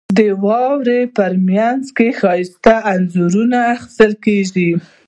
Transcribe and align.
•د 0.17 0.19
واورې 0.43 0.99
مینځ 1.47 1.85
کې 1.97 2.07
ښایسته 2.19 2.73
انځورونه 2.93 3.57
اخیستل 3.75 4.11
کېږي. 4.25 4.69